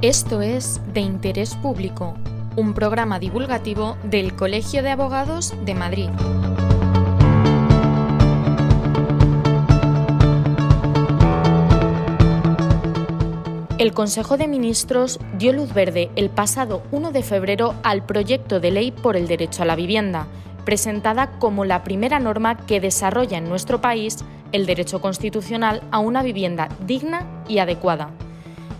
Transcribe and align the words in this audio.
Esto 0.00 0.42
es 0.42 0.80
De 0.94 1.00
Interés 1.00 1.56
Público, 1.56 2.14
un 2.54 2.72
programa 2.72 3.18
divulgativo 3.18 3.96
del 4.04 4.36
Colegio 4.36 4.84
de 4.84 4.90
Abogados 4.90 5.52
de 5.64 5.74
Madrid. 5.74 6.08
El 13.78 13.92
Consejo 13.92 14.36
de 14.36 14.46
Ministros 14.46 15.18
dio 15.36 15.52
luz 15.52 15.74
verde 15.74 16.12
el 16.14 16.30
pasado 16.30 16.84
1 16.92 17.10
de 17.10 17.24
febrero 17.24 17.74
al 17.82 18.06
proyecto 18.06 18.60
de 18.60 18.70
ley 18.70 18.92
por 18.92 19.16
el 19.16 19.26
derecho 19.26 19.64
a 19.64 19.66
la 19.66 19.74
vivienda, 19.74 20.28
presentada 20.64 21.40
como 21.40 21.64
la 21.64 21.82
primera 21.82 22.20
norma 22.20 22.56
que 22.56 22.78
desarrolla 22.78 23.38
en 23.38 23.48
nuestro 23.48 23.80
país 23.80 24.18
el 24.52 24.64
derecho 24.64 25.00
constitucional 25.00 25.82
a 25.90 25.98
una 25.98 26.22
vivienda 26.22 26.68
digna 26.86 27.26
y 27.48 27.58
adecuada. 27.58 28.12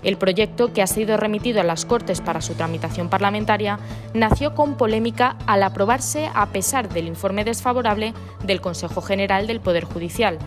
El 0.03 0.17
proyecto, 0.17 0.73
que 0.73 0.83
ha 0.83 0.87
sido 0.87 1.17
remitido 1.17 1.61
a 1.61 1.65
las 1.65 1.85
Cortes 1.85 2.21
para 2.21 2.41
su 2.41 2.55
tramitación 2.55 3.09
parlamentaria, 3.09 3.79
nació 4.15 4.55
con 4.55 4.77
polémica 4.77 5.37
al 5.47 5.63
aprobarse 5.63 6.31
a 6.35 6.47
pesar 6.47 6.89
del 6.89 7.09
informe 7.09 7.45
desfavorable 7.45 8.15
del 8.45 8.61
Consejo 8.61 9.01
General 9.03 9.47
del 9.47 9.61
Poder 9.61 9.85
Judicial, 9.85 10.39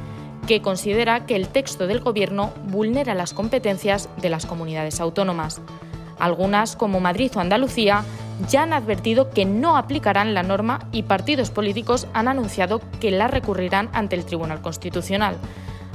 que 0.48 0.62
considera 0.62 1.26
que 1.26 1.36
el 1.36 1.50
texto 1.50 1.88
del 1.88 2.00
Gobierno 2.00 2.54
vulnera 2.68 3.14
las 3.14 3.34
competencias 3.34 4.10
de 4.22 4.30
las 4.30 4.46
comunidades 4.46 5.02
autónomas. 5.02 5.62
Algunas, 6.18 6.76
como 6.76 7.00
Madrid 7.00 7.32
o 7.36 7.40
Andalucía, 7.40 8.04
ya 8.50 8.64
han 8.64 8.74
advertido 8.74 9.30
que 9.30 9.46
no 9.46 9.78
aplicarán 9.78 10.34
la 10.34 10.44
norma 10.44 10.88
y 10.92 11.04
partidos 11.04 11.52
políticos 11.52 12.08
han 12.14 12.28
anunciado 12.28 12.82
que 13.00 13.12
la 13.12 13.28
recurrirán 13.28 13.90
ante 13.94 14.16
el 14.16 14.26
Tribunal 14.26 14.62
Constitucional. 14.62 15.38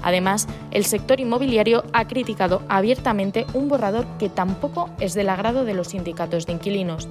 Además, 0.06 0.46
el 0.70 0.84
sector 0.84 1.18
inmobiliario 1.18 1.82
ha 1.92 2.06
criticado 2.06 2.62
abiertamente 2.68 3.44
un 3.54 3.68
borrador 3.68 4.06
que 4.20 4.28
tampoco 4.28 4.88
es 5.00 5.14
del 5.14 5.28
agrado 5.28 5.64
de 5.64 5.74
los 5.74 5.88
sindicatos 5.88 6.46
de 6.46 6.52
inquilinos. 6.52 7.08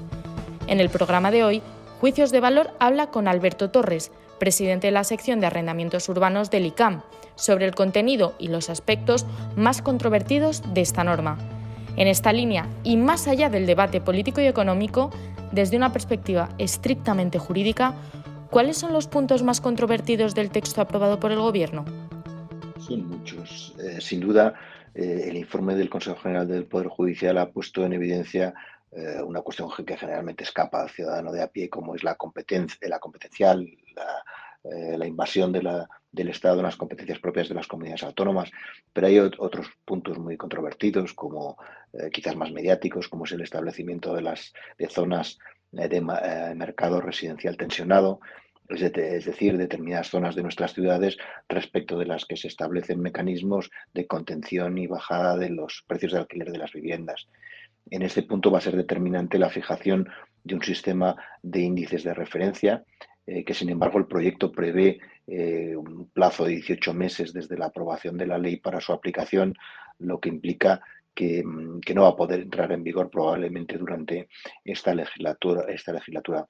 En 0.67 0.79
el 0.79 0.89
programa 0.89 1.29
de 1.29 1.43
hoy, 1.43 1.61
Juicios 1.99 2.31
de 2.31 2.39
Valor 2.39 2.71
habla 2.79 3.07
con 3.07 3.27
Alberto 3.27 3.69
Torres, 3.69 4.13
presidente 4.39 4.87
de 4.87 4.91
la 4.91 5.03
sección 5.03 5.41
de 5.41 5.47
arrendamientos 5.47 6.07
urbanos 6.07 6.49
del 6.49 6.67
ICAM, 6.67 7.01
sobre 7.35 7.65
el 7.65 7.75
contenido 7.75 8.33
y 8.39 8.47
los 8.47 8.69
aspectos 8.69 9.25
más 9.57 9.81
controvertidos 9.81 10.63
de 10.73 10.79
esta 10.79 11.03
norma. 11.03 11.37
En 11.97 12.07
esta 12.07 12.31
línea, 12.31 12.69
y 12.85 12.95
más 12.95 13.27
allá 13.27 13.49
del 13.49 13.65
debate 13.65 13.99
político 13.99 14.39
y 14.39 14.45
económico, 14.45 15.09
desde 15.51 15.75
una 15.75 15.91
perspectiva 15.91 16.47
estrictamente 16.59 17.39
jurídica, 17.39 17.93
¿cuáles 18.51 18.77
son 18.77 18.93
los 18.93 19.07
puntos 19.07 19.43
más 19.43 19.59
controvertidos 19.59 20.33
del 20.33 20.49
texto 20.49 20.79
aprobado 20.79 21.19
por 21.19 21.33
el 21.33 21.39
Gobierno? 21.39 21.83
Son 22.85 23.07
muchos. 23.07 23.73
Eh, 23.79 23.99
sin 23.99 24.19
duda, 24.19 24.53
eh, 24.93 25.25
el 25.25 25.37
informe 25.37 25.73
del 25.73 25.89
Consejo 25.89 26.17
General 26.17 26.47
del 26.47 26.65
Poder 26.65 26.87
Judicial 26.87 27.35
ha 27.39 27.49
puesto 27.51 27.83
en 27.83 27.93
evidencia 27.93 28.53
eh, 28.91 29.23
una 29.23 29.41
cuestión 29.41 29.71
que 29.83 29.97
generalmente 29.97 30.43
escapa 30.43 30.83
al 30.83 30.91
ciudadano 30.91 31.31
de 31.31 31.41
a 31.41 31.47
pie, 31.47 31.67
como 31.67 31.95
es 31.95 32.03
la, 32.03 32.13
competencia, 32.13 32.77
la 32.87 32.99
competencial, 32.99 33.67
la, 33.95 35.07
invasión 35.07 35.51
del 35.51 36.29
Estado 36.29 36.57
en 36.57 36.65
las 36.65 36.75
competencias 36.75 37.19
propias 37.19 37.49
de 37.49 37.55
las 37.55 37.67
comunidades 37.67 38.03
autónomas, 38.03 38.51
pero 38.93 39.07
hay 39.07 39.19
otros 39.19 39.67
puntos 39.83 40.17
muy 40.17 40.37
controvertidos, 40.37 41.13
como 41.13 41.57
quizás 42.11 42.35
más 42.35 42.51
mediáticos, 42.51 43.07
como 43.07 43.25
es 43.25 43.31
el 43.31 43.41
establecimiento 43.41 44.15
de 44.15 44.23
las 44.23 44.53
de 44.79 44.89
zonas 44.89 45.37
de 45.71 46.01
mercado 46.01 46.99
residencial 46.99 47.57
tensionado, 47.57 48.21
es, 48.69 49.25
decir, 49.25 49.57
determinadas 49.57 50.09
zonas 50.09 50.35
de 50.35 50.43
nuestras 50.43 50.73
ciudades 50.73 51.17
respecto 51.49 51.97
de 51.97 52.05
las 52.05 52.25
que 52.25 52.37
se 52.37 52.47
establecen 52.47 52.99
mecanismos 52.99 53.69
de 53.93 54.07
contención 54.07 54.77
y 54.77 54.87
bajada 54.87 55.37
de 55.37 55.49
los 55.49 55.83
precios 55.87 56.13
de 56.13 56.19
alquiler 56.19 56.51
de 56.51 56.57
las 56.57 56.73
viviendas. 56.73 57.27
En 57.89 58.01
este 58.01 58.23
punto 58.23 58.51
va 58.51 58.57
a 58.57 58.61
ser 58.61 58.75
determinante 58.75 59.37
la 59.37 59.49
fijación 59.49 60.09
de 60.43 60.55
un 60.55 60.63
sistema 60.63 61.15
de 61.41 61.61
índices 61.61 62.03
de 62.03 62.13
referencia 62.13 62.83
eh, 63.27 63.43
que 63.43 63.55
sin 63.55 63.69
embargo 63.69 63.97
el 63.97 64.05
proyecto 64.05 64.51
prevé 64.51 64.99
eh, 65.25 65.75
un 65.75 66.09
plazo 66.11 66.45
de 66.45 66.51
18 66.51 66.93
meses 66.93 67.33
desde 67.33 67.57
la 67.57 67.67
aprobación 67.67 68.17
de 68.17 68.27
la 68.27 68.37
ley 68.37 68.57
para 68.57 68.79
su 68.79 68.93
aplicación, 68.93 69.55
lo 69.97 70.19
que 70.19 70.29
implica 70.29 70.81
que, 71.15 71.43
mm, 71.43 71.81
no 71.95 72.03
va 72.03 72.09
a 72.09 72.15
poder 72.15 72.41
entrar 72.41 72.71
en 72.71 72.83
vigor 72.83 73.09
probablemente 73.09 73.77
durante. 73.77 74.27
Esta 74.63 74.93
legislatura. 74.93 76.47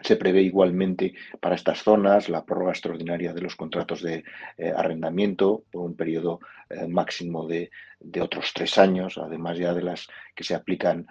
Se 0.00 0.16
prevé 0.16 0.42
igualmente 0.42 1.14
para 1.40 1.54
estas 1.54 1.82
zonas 1.82 2.28
la 2.28 2.44
prórroga 2.44 2.72
extraordinaria 2.72 3.32
de 3.32 3.40
los 3.40 3.56
contratos 3.56 4.02
de 4.02 4.24
eh, 4.56 4.72
arrendamiento 4.76 5.64
por 5.70 5.82
un 5.84 5.96
periodo 5.96 6.40
máximo 6.88 7.46
de, 7.46 7.70
de, 8.00 8.20
otros 8.22 8.52
tres 8.54 8.78
años, 8.78 9.18
además 9.18 9.58
ya 9.58 9.74
de 9.74 9.82
las 9.82 10.08
que 10.34 10.42
se 10.42 10.54
aplican 10.54 11.06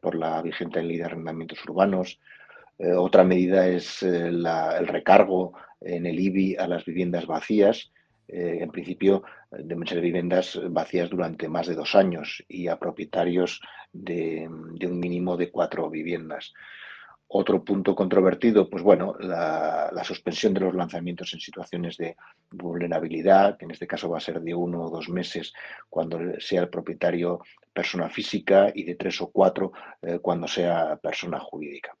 por 0.00 0.14
la 0.14 0.40
vigente 0.42 0.82
ley 0.82 0.98
de 0.98 1.04
arrendamientos 1.04 1.64
urbanos. 1.64 2.20
Eh, 2.78 2.92
otra 2.92 3.24
medida 3.24 3.66
es 3.66 4.02
eh, 4.02 4.28
el 4.28 4.86
recargo 4.86 5.54
en 5.80 6.06
el 6.06 6.18
IBI 6.18 6.56
a 6.56 6.68
las 6.68 6.84
viviendas 6.84 7.26
vacías. 7.26 7.90
Eh, 8.28 8.58
en 8.60 8.70
principio, 8.70 9.24
deben 9.50 9.86
ser 9.86 10.00
viviendas 10.00 10.60
vacías 10.70 11.10
durante 11.10 11.48
más 11.48 11.66
de 11.66 11.74
dos 11.74 11.94
años 11.94 12.44
y 12.46 12.68
a 12.68 12.78
propietarios 12.78 13.60
de, 13.92 14.46
un 14.48 15.00
mínimo 15.00 15.36
de 15.36 15.50
cuatro 15.50 15.90
viviendas. 15.90 16.52
Otro 17.28 17.62
punto 17.62 17.94
controvertido, 17.94 18.70
pues 18.70 18.82
bueno, 18.82 19.14
la, 19.20 19.90
la, 19.92 20.02
suspensión 20.02 20.54
de 20.54 20.60
los 20.60 20.74
lanzamientos 20.74 21.34
en 21.34 21.40
situaciones 21.40 21.98
de 21.98 22.16
vulnerabilidad, 22.50 23.58
que 23.58 23.66
en 23.66 23.70
este 23.70 23.86
caso 23.86 24.08
va 24.08 24.16
a 24.16 24.22
ser 24.22 24.40
de 24.40 24.54
uno 24.54 24.84
o 24.84 24.90
dos 24.90 25.10
meses 25.10 25.52
cuando 25.90 26.18
sea 26.40 26.62
el 26.62 26.70
propietario 26.70 27.40
persona 27.74 28.08
física 28.08 28.72
y 28.74 28.84
de 28.84 28.94
tres 28.94 29.20
o 29.20 29.30
cuatro 29.30 29.72
cuando 30.22 30.48
sea 30.48 30.96
persona 30.96 31.38
jurídica. 31.38 31.94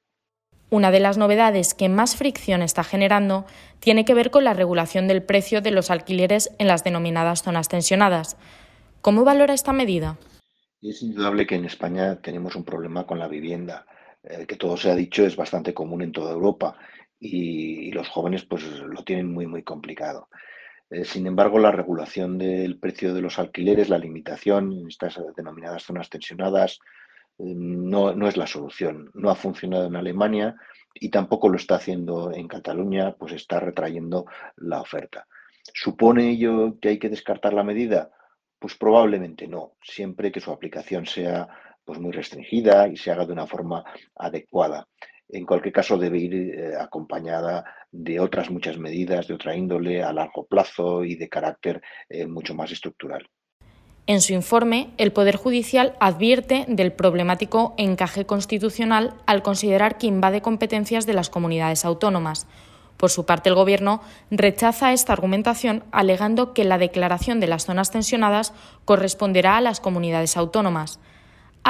Una 0.70 0.90
de 0.90 1.00
las 1.00 1.16
novedades 1.16 1.72
que 1.72 1.88
más 1.88 2.14
fricción 2.14 2.60
está 2.60 2.84
generando 2.84 3.46
tiene 3.80 4.04
que 4.04 4.12
ver 4.12 4.30
con 4.30 4.44
la 4.44 4.52
regulación 4.52 5.08
del 5.08 5.22
precio 5.22 5.62
de 5.62 5.70
los 5.70 5.90
alquileres 5.90 6.50
en 6.58 6.66
las 6.66 6.84
denominadas 6.84 7.42
zonas 7.42 7.68
tensionadas. 7.68 8.36
¿Cómo 9.00 9.24
valora 9.24 9.54
esta 9.54 9.72
medida? 9.72 10.18
Es 10.82 11.00
indudable 11.00 11.46
que 11.46 11.54
en 11.54 11.64
España 11.64 12.16
tenemos 12.20 12.54
un 12.54 12.64
problema 12.64 13.06
con 13.06 13.18
la 13.18 13.28
vivienda, 13.28 13.86
eh, 14.22 14.46
que 14.46 14.56
todo 14.56 14.76
se 14.76 14.90
ha 14.90 14.94
dicho 14.94 15.24
es 15.24 15.36
bastante 15.36 15.74
común 15.74 16.02
en 16.02 16.12
toda 16.12 16.32
Europa 16.32 16.76
y, 17.18 17.90
los 17.92 18.08
jóvenes 18.08 18.44
pues 18.44 18.64
lo 18.64 19.02
tienen 19.04 19.32
muy 19.32 19.46
muy 19.46 19.62
complicado. 19.62 20.28
Eh, 20.90 21.04
sin 21.04 21.26
embargo, 21.26 21.58
la 21.58 21.72
regulación 21.72 22.38
del 22.38 22.78
precio 22.78 23.12
de 23.14 23.22
los 23.22 23.38
alquileres, 23.38 23.88
la 23.88 23.98
limitación 23.98 24.72
en 24.72 24.88
estas 24.88 25.18
denominadas 25.36 25.82
zonas 25.82 26.08
tensionadas, 26.08 26.78
no, 27.38 28.14
no 28.14 28.28
es 28.28 28.36
la 28.36 28.46
solución. 28.46 29.10
No 29.14 29.30
ha 29.30 29.34
funcionado 29.34 29.86
en 29.86 29.96
Alemania 29.96 30.56
y 30.94 31.10
tampoco 31.10 31.48
lo 31.48 31.56
está 31.56 31.76
haciendo 31.76 32.32
en 32.32 32.48
Cataluña, 32.48 33.14
pues 33.16 33.32
está 33.32 33.60
retrayendo 33.60 34.26
la 34.56 34.80
oferta. 34.80 35.26
¿Supone 35.74 36.30
ello 36.30 36.78
que 36.80 36.90
hay 36.90 36.98
que 36.98 37.10
descartar 37.10 37.52
la 37.52 37.62
medida? 37.62 38.10
Pues 38.58 38.74
probablemente 38.74 39.46
no, 39.46 39.74
siempre 39.82 40.32
que 40.32 40.40
su 40.40 40.50
aplicación 40.50 41.06
sea 41.06 41.48
pues 41.88 42.00
muy 42.00 42.12
restringida 42.12 42.86
y 42.86 42.98
se 42.98 43.10
haga 43.10 43.24
de 43.24 43.32
una 43.32 43.46
forma 43.46 43.82
adecuada. 44.14 44.86
En 45.26 45.46
cualquier 45.46 45.72
caso, 45.72 45.96
debe 45.96 46.18
ir 46.18 46.34
eh, 46.34 46.74
acompañada 46.78 47.64
de 47.90 48.20
otras 48.20 48.50
muchas 48.50 48.76
medidas 48.76 49.26
de 49.26 49.32
otra 49.32 49.56
índole 49.56 50.02
a 50.02 50.12
largo 50.12 50.46
plazo 50.46 51.02
y 51.02 51.14
de 51.14 51.30
carácter 51.30 51.80
eh, 52.10 52.26
mucho 52.26 52.54
más 52.54 52.72
estructural. 52.72 53.26
En 54.06 54.20
su 54.20 54.34
informe, 54.34 54.90
el 54.98 55.12
Poder 55.12 55.36
Judicial 55.36 55.94
advierte 55.98 56.66
del 56.68 56.92
problemático 56.92 57.74
encaje 57.78 58.26
constitucional 58.26 59.14
al 59.24 59.42
considerar 59.42 59.96
que 59.96 60.08
invade 60.08 60.42
competencias 60.42 61.06
de 61.06 61.14
las 61.14 61.30
comunidades 61.30 61.86
autónomas. 61.86 62.46
Por 62.98 63.08
su 63.08 63.24
parte, 63.24 63.48
el 63.48 63.54
Gobierno 63.54 64.02
rechaza 64.30 64.92
esta 64.92 65.14
argumentación 65.14 65.84
alegando 65.90 66.52
que 66.52 66.64
la 66.64 66.76
declaración 66.76 67.40
de 67.40 67.46
las 67.46 67.64
zonas 67.64 67.90
tensionadas 67.90 68.52
corresponderá 68.84 69.56
a 69.56 69.62
las 69.62 69.80
comunidades 69.80 70.36
autónomas. 70.36 71.00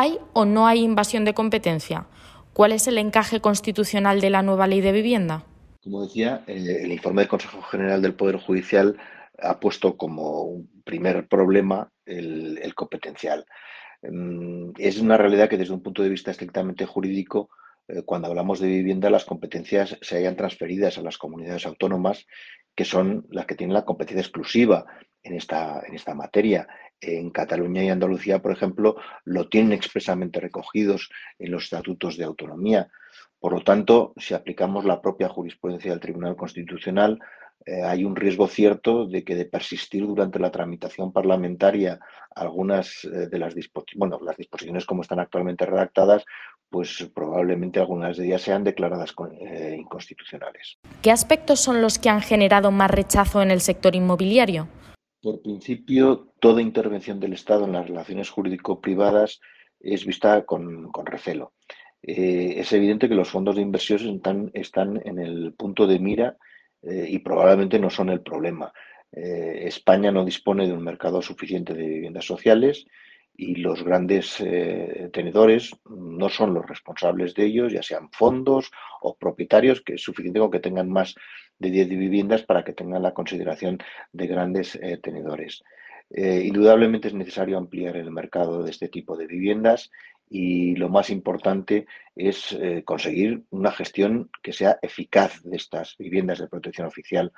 ¿Hay 0.01 0.21
o 0.33 0.45
no 0.45 0.69
hay 0.69 0.85
invasión 0.85 1.25
de 1.25 1.35
competencia? 1.35 2.07
¿Cuál 2.53 2.71
es 2.71 2.87
el 2.87 2.99
encaje 2.99 3.41
constitucional 3.41 4.21
de 4.21 4.31
la 4.31 4.43
nueva 4.43 4.69
ley 4.69 4.81
de 4.81 4.93
vivienda? 4.93 5.45
Como 5.83 6.05
decía, 6.05 6.45
eh, 6.47 6.83
el 6.85 6.93
informe 6.93 7.23
del 7.23 7.29
Consejo 7.29 7.61
General 7.63 8.01
del 8.01 8.15
Poder 8.15 8.37
Judicial 8.37 8.97
ha 9.43 9.59
puesto 9.59 9.97
como 9.97 10.43
un 10.43 10.83
primer 10.85 11.27
problema 11.27 11.91
el, 12.07 12.73
competencial. 12.77 13.45
Mm, 14.03 14.71
es 14.79 15.01
una 15.01 15.17
realidad 15.17 15.49
que 15.49 15.59
desde 15.59 15.75
un 15.75 15.83
punto 15.83 16.05
de 16.05 16.11
vista 16.11 16.31
estrictamente 16.31 16.87
jurídico, 16.87 17.51
eh, 17.89 18.03
cuando 18.05 18.29
hablamos 18.29 18.61
de 18.61 18.69
vivienda, 18.69 19.11
las 19.11 19.25
competencias 19.25 19.99
se 20.01 20.17
hayan 20.17 20.37
transferidas 20.37 20.97
a 20.97 21.03
las 21.03 21.19
comunidades 21.19 21.67
autónomas, 21.67 22.25
que 22.77 22.85
son 22.85 23.27
las 23.31 23.47
que 23.47 23.57
tienen 23.57 23.75
la 23.75 23.85
competencia 23.85 24.23
exclusiva 24.23 24.87
en 25.23 25.35
esta, 25.35 25.83
en 25.87 25.95
esta 25.95 26.15
materia. 26.15 26.69
En 27.01 27.31
Cataluña 27.31 27.85
y 27.85 27.91
Andalucía, 27.91 28.43
por 28.43 28.53
ejemplo, 28.53 28.97
lo 29.25 29.49
tienen 29.49 29.73
expresamente 29.73 30.41
recogidos 30.41 31.11
en 31.39 31.53
los 31.53 31.65
estatutos 31.65 32.17
de 32.17 32.25
autonomía. 32.25 32.89
Por 33.39 33.53
lo 33.53 33.63
tanto, 33.63 34.15
si 34.17 34.35
aplicamos 34.35 34.85
la 34.85 35.01
propia 35.01 35.29
jurisprudencia 35.29 35.93
del 35.93 36.01
Tribunal 36.01 36.35
Constitucional, 36.35 37.21
eh, 37.65 37.83
hay 37.83 38.05
un 38.05 38.17
riesgo 38.17 38.49
cierto 38.49 39.07
de 39.07 39.25
que 39.25 39.35
de 39.35 39.45
persistir 39.45 40.07
durante 40.07 40.39
la 40.39 40.51
tramitación 40.51 41.13
parlamentaria 41.13 42.01
algunas 42.35 43.05
eh, 43.05 43.29
de 43.29 43.39
las 43.39 43.55
disposiciones, 43.55 43.99
bueno, 43.99 44.19
las 44.25 44.37
disposiciones 44.37 44.87
como 44.87 45.03
están 45.03 45.21
actualmente 45.21 45.67
redactadas, 45.67 46.25
pues 46.71 47.11
probablemente 47.15 47.81
algunas 47.81 48.17
de 48.17 48.27
ellas 48.27 48.43
sean 48.43 48.65
declaradas 48.65 49.15
eh, 49.41 49.77
inconstitucionales. 49.79 50.79
¿Qué 51.03 51.11
aspectos 51.11 51.61
son 51.61 51.83
los 51.83 51.99
que 51.99 52.09
han 52.09 52.23
generado 52.23 52.71
más 52.71 52.91
rechazo 52.91 53.43
en 53.43 53.51
el 53.51 53.61
sector 53.61 53.95
inmobiliario? 53.95 54.69
Por 55.29 55.43
principio, 55.43 56.33
toda 56.41 56.63
intervención 56.63 57.21
del 57.21 57.35
Estado 57.35 57.67
en 57.67 57.73
las 57.73 57.87
relaciones 57.87 58.31
jurídico-privadas 58.31 59.43
es 59.79 60.07
vista 60.07 60.47
con, 60.47 60.91
recelo. 61.05 61.53
es 62.01 62.73
evidente 62.73 63.11
que 63.11 63.15
los 63.15 63.29
fondos 63.29 63.57
de 63.57 63.61
inversión 63.61 64.23
están, 64.55 65.03
en 65.05 65.19
el 65.19 65.53
punto 65.53 65.87
de 65.87 65.99
mira 65.99 66.39
eh, 66.81 67.09
y 67.11 67.19
probablemente 67.19 67.79
no 67.79 67.91
son 67.91 68.09
el 68.09 68.23
problema. 68.23 68.73
Eh, 69.13 69.65
España 69.67 70.11
no 70.11 70.25
dispone 70.25 70.67
de 70.67 70.73
un 70.73 70.83
mercado 70.83 71.21
suficiente 71.21 71.75
de 71.75 71.87
viviendas 71.87 72.25
sociales 72.25 72.87
y 73.37 73.57
los 73.57 73.85
grandes 73.85 74.41
eh, 74.41 75.11
tenedores 75.13 75.73
no 75.91 76.31
son 76.31 76.55
los 76.55 76.67
responsables 76.67 77.35
de 77.35 77.45
ellos, 77.45 77.75
ya 77.75 77.83
sean 77.83 78.09
fondos 78.13 78.71
o 79.03 79.15
propietarios, 79.15 79.83
que 79.83 79.97
es 79.97 80.03
suficiente 80.03 80.41
con 80.41 80.51
que 80.51 80.61
tengan 80.61 80.89
más 80.89 81.15
de 81.59 81.71
10 81.71 81.89
viviendas 81.89 82.43
para 82.43 82.65
que 82.65 82.73
tengan 82.73 83.03
la 83.03 83.15
consideración 83.15 83.79
de 84.13 84.27
grandes 84.27 84.79
tenedores. 85.03 85.63
indudablemente 86.11 87.09
es 87.09 87.15
necesario 87.15 87.59
ampliar 87.59 87.97
el 87.97 88.11
mercado 88.11 88.63
de 88.63 88.71
este 88.71 88.89
tipo 88.89 89.17
de 89.17 89.27
viviendas 89.27 89.91
y 90.31 90.77
lo 90.77 90.89
más 90.89 91.11
importante 91.11 91.87
es 92.15 92.53
eh, 92.53 92.83
conseguir 92.85 93.45
una 93.51 93.73
gestión 93.73 94.31
que 94.43 94.53
sea 94.53 94.79
eficaz 94.83 95.43
de 95.43 95.57
estas 95.57 95.97
viviendas 95.99 96.39
de 96.39 96.49
protección 96.49 96.87
oficial, 96.87 97.33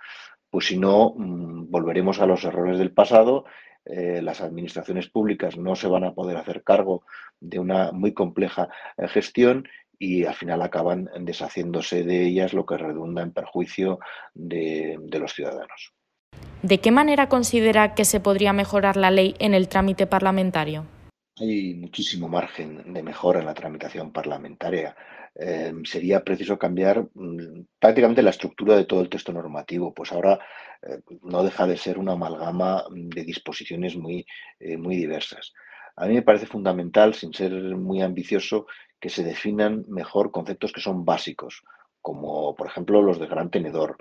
pues 0.50 0.66
si 0.66 0.78
no, 0.78 1.14
mm, 1.16 1.70
volveremos 1.70 2.20
a 2.20 2.26
los 2.26 2.44
errores 2.44 2.78
del 2.78 2.93
pasado. 2.93 3.44
Eh, 3.84 4.20
las 4.23 4.40
administraciones 4.40 5.08
públicas 5.08 5.56
no 5.56 5.75
se 5.75 5.88
van 5.88 6.05
a 6.05 6.12
poder 6.12 6.37
hacer 6.37 6.62
cargo 6.62 7.02
de 7.40 7.58
una 7.58 7.93
muy 7.93 8.12
compleja 8.12 8.69
eh, 8.99 9.08
gestión 9.08 9.66
y 10.00 10.25
al 10.25 10.35
final 10.35 10.62
acaban 10.62 11.08
deshaciéndose 11.20 12.02
de 12.02 12.26
ellas, 12.26 12.52
lo 12.52 12.67
que 12.67 12.76
redunda 12.76 13.23
en 13.23 13.32
perjuicio 13.32 14.00
de 14.35 14.99
los 15.20 15.32
ciudadanos. 15.32 15.93
¿De 16.62 16.79
qué 16.79 16.91
manera 16.91 17.29
considera 17.29 17.94
que 17.94 18.05
se 18.05 18.20
podría 18.20 18.52
mejorar 18.52 18.97
la 18.97 19.11
ley 19.11 19.35
en 19.38 19.55
el 19.55 19.69
trámite 19.69 20.06
parlamentario? 20.06 20.87
Hay 21.38 21.75
muchísimo 21.75 22.29
margen 22.29 22.93
de 22.93 23.02
mejora 23.02 23.41
en 23.41 23.47
la 23.47 23.55
tramitación 23.55 24.12
parlamentaria. 24.12 24.94
Em, 25.35 25.85
sería 25.85 26.23
preciso 26.23 26.58
cambiar 26.58 27.08
mm, 27.14 27.62
prácticamente 27.79 28.23
la 28.23 28.31
estructura 28.31 28.76
de 28.76 28.85
todo 28.85 29.00
el 29.00 29.08
texto 29.08 29.32
normativo, 29.32 29.94
pues 29.94 30.12
ahora 30.12 30.38
eh, 30.82 31.00
no 31.23 31.43
deja 31.43 31.67
de 31.67 31.79
ser 31.79 31.99
una 31.99 32.12
amalgama 32.12 32.85
de 32.91 33.25
disposiciones 33.25 33.97
muy, 33.97 34.26
eh, 34.58 34.76
muy 34.76 34.97
diversas. 34.97 35.55
A 35.97 36.06
mí 36.06 36.14
me 36.14 36.23
parece 36.23 36.47
fundamental, 36.47 37.14
sin 37.14 37.32
ser 37.32 37.52
muy 37.52 38.02
ambicioso, 38.02 38.67
que 39.00 39.08
se 39.08 39.25
definan 39.25 39.85
mejor 39.88 40.31
conceptos 40.31 40.73
que 40.73 40.81
son 40.81 41.05
básicos, 41.05 41.62
como 42.00 42.55
por 42.55 42.67
ejemplo 42.67 43.02
los 43.02 43.19
de 43.19 43.26
gran 43.26 43.50
tenedor. 43.50 43.97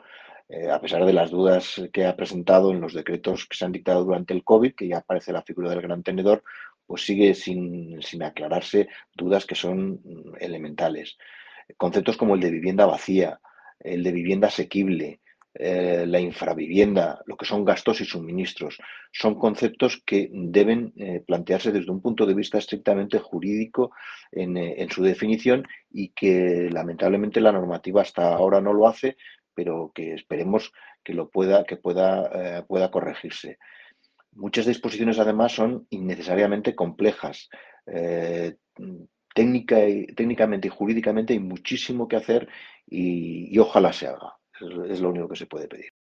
Eh, 0.49 0.69
a 0.69 0.81
pesar 0.81 1.05
de 1.05 1.13
las 1.13 1.29
dudas 1.29 1.81
que 1.93 2.05
ha 2.05 2.15
presentado 2.15 2.71
en 2.71 2.81
los 2.81 2.93
decretos 2.93 3.45
que 3.45 3.55
se 3.55 3.65
han 3.65 3.71
dictado 3.71 4.03
durante 4.03 4.33
el 4.33 4.43
COVID, 4.43 4.73
que 4.73 4.87
ya 4.87 4.97
aparece 4.97 5.31
la 5.31 5.43
figura 5.43 5.69
del 5.69 5.81
gran 5.81 6.01
tenedor, 6.01 6.43
pues 6.87 7.05
sigue 7.05 7.35
sin, 7.35 7.99
aclararse 8.23 8.89
dudas 9.13 9.45
que 9.45 9.53
son 9.53 10.01
mm, 10.03 10.37
elementales. 10.39 11.17
Conceptos 11.77 12.17
como 12.17 12.33
el 12.33 12.41
de 12.41 12.49
vivienda 12.49 12.87
vacía, 12.87 13.39
el 13.79 14.03
de 14.03 14.11
vivienda 14.11 14.47
asequible, 14.47 15.21
eh, 15.55 16.05
la 16.05 16.19
infravivienda, 16.19 17.21
lo 17.25 17.35
que 17.35 17.45
son 17.45 17.65
gastos 17.65 18.01
y 18.01 18.05
suministros, 18.05 18.77
son 19.11 19.33
conceptos 19.33 19.99
que 20.05 20.29
deben 20.31 20.93
eh, 20.95 21.23
plantearse 21.25 21.71
desde 21.71 21.89
un 21.89 22.01
punto 22.01 22.27
de 22.27 22.35
vista 22.35 22.59
estrictamente 22.59 23.17
jurídico 23.17 23.91
en, 24.31 24.57
eh, 24.57 24.75
en, 24.77 24.91
su 24.91 25.01
definición 25.01 25.67
y 25.89 26.09
que 26.09 26.69
lamentablemente 26.71 27.41
la 27.41 27.51
normativa 27.51 28.03
hasta 28.03 28.31
ahora 28.35 28.61
no 28.61 28.73
lo 28.73 28.87
hace, 28.87 29.17
pero 29.55 29.91
que 29.93 30.13
esperemos 30.13 30.71
que 31.03 31.15
lo 31.15 31.29
pueda, 31.29 31.63
que 31.65 31.77
pueda, 31.77 32.63
pueda 32.67 32.91
corregirse. 32.91 33.57
Muchas 34.33 34.67
disposiciones 34.67 35.17
además 35.17 35.53
son 35.53 35.87
innecesariamente 35.89 36.75
complejas. 36.75 37.49
Técnica 39.33 39.87
y, 39.87 40.05
técnicamente 40.07 40.67
y 40.67 40.71
jurídicamente 40.71 41.33
hay 41.33 41.39
muchísimo 41.39 42.07
que 42.07 42.15
hacer 42.15 42.47
y, 42.87 43.53
y 43.53 43.59
ojalá 43.59 43.91
se 43.91 44.07
haga. 44.07 44.38
Es, 44.61 44.99
lo 44.99 45.09
único 45.09 45.29
que 45.29 45.35
se 45.35 45.45
puede 45.45 45.67
pedir. 45.67 45.91